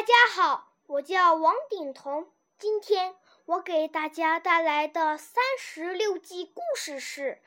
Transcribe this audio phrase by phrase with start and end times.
[0.00, 2.32] 大家好，我叫王鼎彤。
[2.58, 3.14] 今天
[3.44, 7.42] 我给大家带来的三十六计故事是：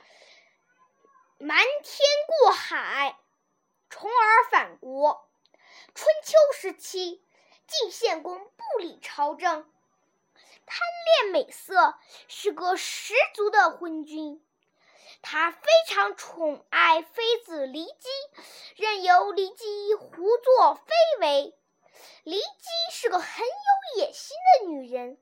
[1.39, 3.17] 瞒天过海，
[3.89, 5.27] 重耳返国。
[5.95, 7.23] 春秋时期，
[7.65, 9.67] 晋献公不理朝政，
[10.67, 10.77] 贪
[11.23, 11.95] 恋美色，
[12.27, 14.45] 是个十足的昏君。
[15.23, 18.09] 他非常宠爱妃子骊姬，
[18.75, 21.57] 任由骊姬胡作非为。
[22.25, 25.17] 骊姬是个很有野心的女人，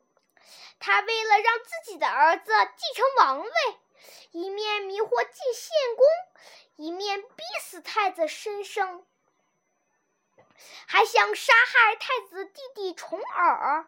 [0.80, 3.52] 她为了让自己的儿子继承王位，
[4.32, 6.06] 一面迷惑晋献公，
[6.76, 9.04] 一面逼死太子申生，
[10.86, 13.88] 还想杀害太子弟弟重耳。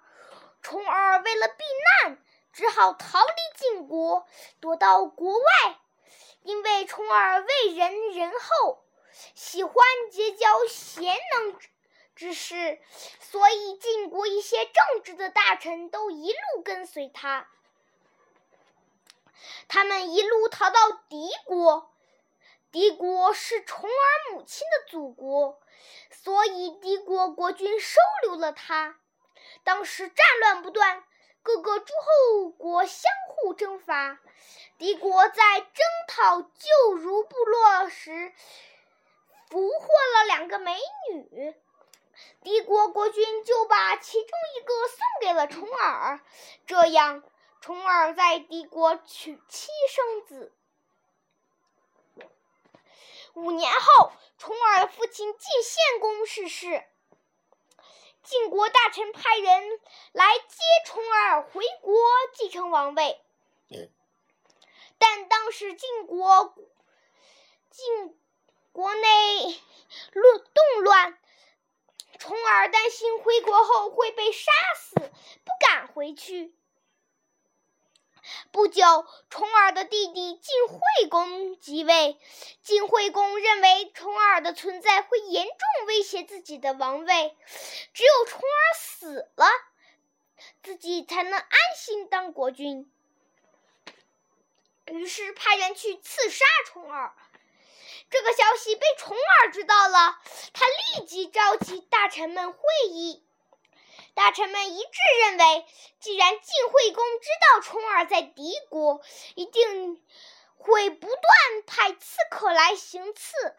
[0.64, 1.64] 重耳为了避
[2.04, 2.18] 难，
[2.52, 4.26] 只好逃离晋国，
[4.60, 5.80] 躲到国外。
[6.42, 8.84] 因为重耳为人仁厚，
[9.36, 9.76] 喜欢
[10.12, 11.60] 结交贤能
[12.16, 12.80] 只是，
[13.20, 17.48] 所以晋国一些正直的大臣都一路跟随他。
[19.68, 21.92] 他们一路逃到敌国，
[22.72, 25.60] 敌国是重耳母亲的祖国，
[26.12, 29.00] 所以敌国国君收留了他。
[29.64, 31.04] 当时战乱不断，
[31.42, 34.20] 各个诸侯国相互征伐。
[34.78, 38.34] 敌国在征讨旧如部落时，
[39.50, 40.78] 俘获了两个美
[41.12, 41.56] 女。
[42.42, 46.22] 敌国国君就把其中一个送给了重耳，
[46.66, 47.24] 这样
[47.62, 50.54] 重耳在敌国娶妻生子。
[53.34, 56.86] 五年后，重耳的父亲晋献公逝世，
[58.22, 59.80] 晋国大臣派人
[60.12, 61.96] 来接重耳回国
[62.36, 63.20] 继承王位，
[65.00, 66.54] 但当时晋国
[67.72, 68.20] 晋
[68.72, 69.62] 国内
[70.12, 71.18] 乱动乱。
[72.64, 76.56] 而担心回国后会被杀死，不敢回去。
[78.54, 80.80] 不久，重耳的弟弟晋惠
[81.10, 82.18] 公即位。
[82.62, 87.36] 晋惠公认为重耳的存在会严重威胁自己的王位，
[87.94, 89.46] 只有重耳死了，
[90.62, 92.90] 自己才能安心当国君。
[94.86, 97.14] 于是派人去刺杀重耳。
[98.10, 100.18] 这个消息被重耳知道了，
[100.54, 102.60] 他立即召集大臣们会
[102.90, 103.26] 议。
[104.14, 105.66] 大臣们一致认为，
[106.00, 109.02] 既然晋惠公知道重耳在敌国，
[109.34, 110.00] 一定
[110.56, 111.22] 会不断
[111.66, 113.56] 派刺客来行刺，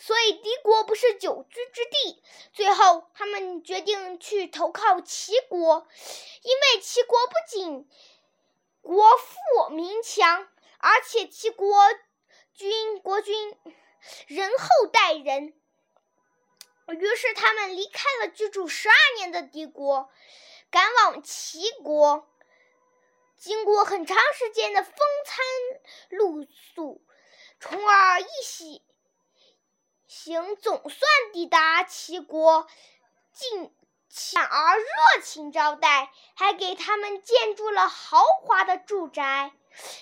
[0.00, 2.22] 所以敌国不是久居之地。
[2.52, 5.86] 最后，他们决定去投靠齐国，
[6.42, 7.88] 因为齐国不仅
[8.82, 10.48] 国富民强，
[10.78, 11.78] 而且齐国。
[12.58, 13.56] 君国君
[14.26, 15.54] 仁厚待人，
[16.88, 20.10] 于是他们离开了居住十二年的敌国，
[20.68, 22.28] 赶往齐国。
[23.36, 24.92] 经过很长时间的风
[25.24, 25.38] 餐
[26.08, 27.00] 露宿，
[27.60, 28.82] 重耳一行
[30.08, 32.66] 行总算抵达齐国，
[33.32, 33.72] 进
[34.10, 39.52] 反而热情招待，还给他们建筑了豪华的住宅。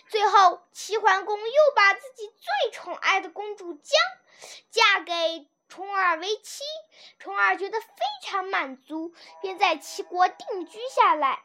[0.09, 3.93] 最后，齐桓公又把自己最宠爱的公主姜
[4.71, 6.63] 嫁给重耳为妻，
[7.19, 7.87] 重耳觉得非
[8.23, 11.45] 常满足，便在齐国定居下来。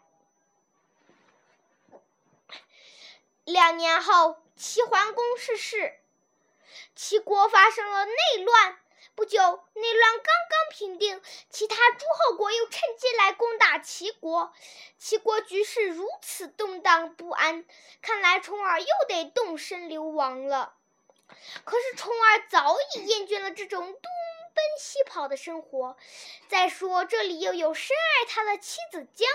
[3.44, 6.00] 两年后，齐桓公逝世，
[6.96, 8.80] 齐国发生了内乱。
[9.16, 14.54] 不久，内乱刚刚平定，其他诸侯国又趁机来攻打齐国。
[14.98, 17.66] 齐国局势如此动荡不安，
[18.02, 20.74] 看来重耳又得动身流亡了。
[21.64, 24.12] 可是重耳早已厌倦了这种东
[24.54, 25.98] 奔西跑的生活。
[26.48, 29.30] 再说这里又有深爱他的妻子姜，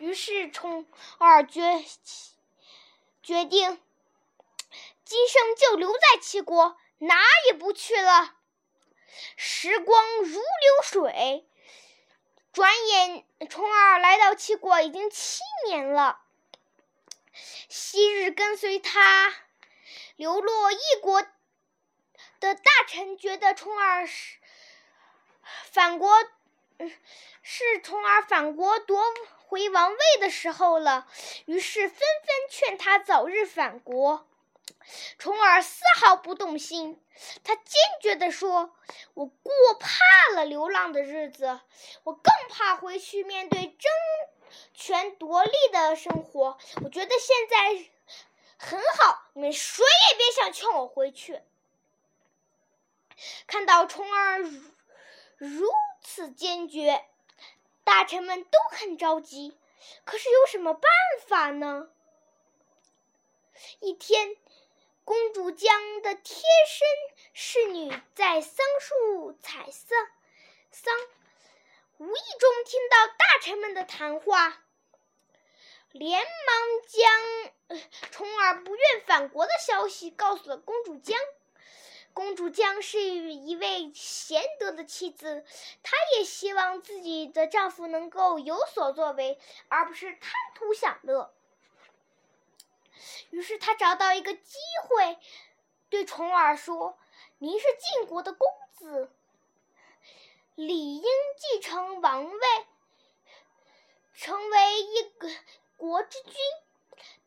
[0.00, 0.86] 于是重
[1.18, 1.84] 耳决
[3.22, 3.80] 决定
[5.04, 7.16] 今生就留在齐国，哪
[7.46, 8.34] 也不去了。
[9.36, 10.42] 时光如流
[10.82, 11.46] 水，
[12.52, 16.20] 转眼重耳来到齐国已经七年了。
[17.68, 19.34] 昔日跟随他
[20.16, 21.22] 流落异国
[22.40, 24.38] 的大臣觉得重耳是
[25.72, 26.10] 反国，
[27.42, 29.02] 是重耳反国夺
[29.46, 31.08] 回王位的时候了，
[31.46, 34.28] 于是纷纷劝他早日返国。
[35.18, 37.02] 重耳丝毫不动心，
[37.42, 38.74] 他坚决地说
[39.14, 39.88] ：“我过怕
[40.34, 41.60] 了流浪的日子，
[42.04, 43.90] 我更怕回去面对争
[44.72, 46.58] 权夺利的生活。
[46.82, 47.90] 我觉得现在
[48.58, 51.40] 很好，你们谁也别想劝我回去。”
[53.46, 54.40] 看到重耳
[55.36, 55.68] 如
[56.02, 57.06] 此坚决，
[57.84, 59.56] 大臣们都很着急，
[60.04, 60.90] 可是有什么办
[61.26, 61.88] 法呢？
[63.80, 64.36] 一天，
[65.04, 66.88] 公主江的贴身
[67.34, 69.98] 侍女在桑树采桑，
[70.70, 70.94] 桑
[71.98, 74.64] 无意中听到大臣们的谈话，
[75.92, 76.56] 连忙
[76.88, 77.78] 将
[78.10, 81.18] 重耳不愿返国的消息告诉了公主江。
[82.14, 85.44] 公主江是一位贤德的妻子，
[85.82, 91.33] 她也希望自己的丈夫能够有所作为，而不是贪图享乐。
[93.30, 94.58] 于是他找到一个机
[94.88, 95.18] 会，
[95.88, 96.98] 对重耳说
[97.38, 99.10] ：“您是晋国的公子，
[100.54, 101.04] 理应
[101.36, 102.40] 继承王位，
[104.14, 105.28] 成为一个
[105.76, 106.34] 国之君。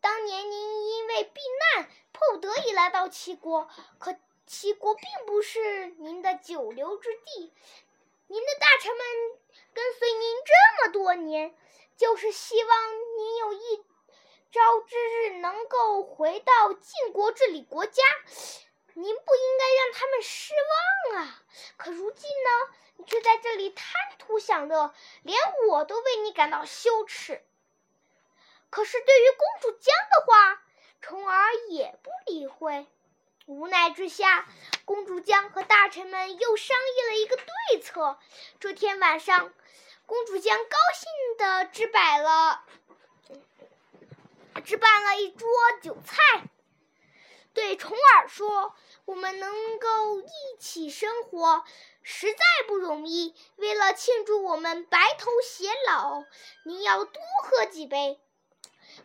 [0.02, 1.42] 当年您因为避
[1.76, 3.70] 难，迫不得已来到齐国，
[4.00, 7.54] 可齐国并不是您的久留之地。
[8.28, 9.06] 您的大臣们
[9.74, 11.56] 跟随您这么多年，
[11.96, 13.84] 就是希望您有一。”
[14.58, 18.02] 朝之日能够回到晋国治理国家，
[18.96, 20.52] 您不应该让他们失
[21.14, 21.44] 望啊！
[21.78, 23.86] 可如今呢，你却在这里贪
[24.18, 25.38] 图享乐，连
[25.70, 27.46] 我都为你感到羞耻。
[28.72, 30.64] 可是对于公主姜的话，
[31.02, 32.88] 重耳也不理会。
[33.46, 34.48] 无奈之下，
[34.86, 38.18] 公主姜和大臣们又商议了一个对策。
[38.60, 39.54] 这天晚上，
[40.08, 42.64] 公主姜高兴地置摆了。
[44.68, 45.48] 置办了一桌
[45.82, 46.44] 酒菜，
[47.54, 48.76] 对重耳说
[49.06, 50.28] ：“我们能够一
[50.60, 51.64] 起生活，
[52.04, 53.34] 实在不容易。
[53.56, 56.26] 为了庆祝我们白头偕老，
[56.66, 58.20] 您要多喝几杯。”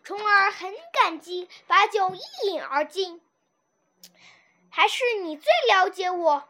[0.03, 3.23] 重耳很感激，把酒一饮而尽。
[4.69, 6.49] 还是你最了解我，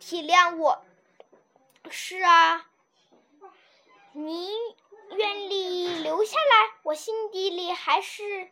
[0.00, 0.84] 体谅我。
[1.90, 2.68] 是啊，
[4.10, 4.50] 你。
[5.10, 8.50] 愿意留下来，我心底里还是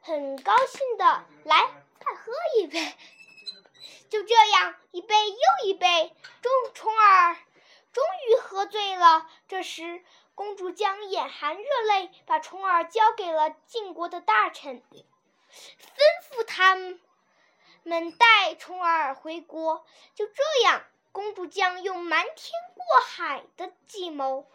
[0.00, 1.24] 很高兴的。
[1.44, 1.70] 来，
[2.00, 2.94] 再喝一杯。
[4.10, 7.36] 就这样，一杯又一杯，钟重耳
[7.92, 9.28] 终于喝醉了。
[9.48, 10.04] 这时，
[10.34, 16.76] 公主将眼含热泪，把重耳交给了晋国的大臣，吩咐他
[17.82, 19.84] 们带重耳回国。
[20.14, 24.46] 就这样，公主将用瞒天过海的计谋。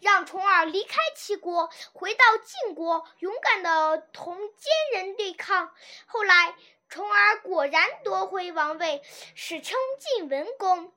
[0.00, 5.72] 让重耳离开齐国，回到晋国，勇敢的同奸人对抗。
[6.06, 6.54] 后来，
[6.88, 9.02] 重耳果然夺回王位，
[9.34, 10.92] 史称晋文公。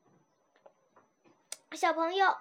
[1.74, 2.38] 小朋友，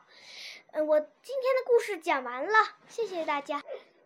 [0.73, 2.53] 嗯，我今天的故事讲完了，
[2.89, 3.63] 谢谢大家。